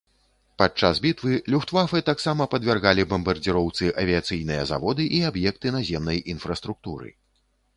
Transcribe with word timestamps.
Падчас 0.59 1.01
бітвы 1.05 1.33
люфтвафэ 1.55 2.01
таксама 2.07 2.47
падвяргалі 2.53 3.05
бамбардзіроўцы 3.11 3.93
авіяцыйныя 4.05 4.67
заводы 4.73 5.07
і 5.19 5.23
аб'екты 5.31 5.75
наземнай 5.77 6.25
інфраструктуры. 6.35 7.09